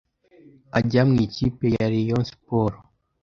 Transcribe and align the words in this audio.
ajya 0.77 1.01
mu 1.09 1.15
ikipe 1.25 1.65
ya 1.75 1.85
Rayon 1.91 2.23
Sports 2.31 2.81